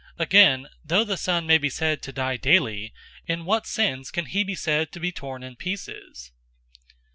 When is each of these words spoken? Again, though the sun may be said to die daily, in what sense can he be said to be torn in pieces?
Again, 0.17 0.67
though 0.83 1.03
the 1.03 1.15
sun 1.15 1.45
may 1.45 1.59
be 1.59 1.69
said 1.69 2.01
to 2.01 2.11
die 2.11 2.35
daily, 2.35 2.91
in 3.27 3.45
what 3.45 3.67
sense 3.67 4.09
can 4.09 4.25
he 4.25 4.43
be 4.43 4.55
said 4.55 4.91
to 4.93 4.99
be 4.99 5.11
torn 5.11 5.43
in 5.43 5.55
pieces? 5.55 6.31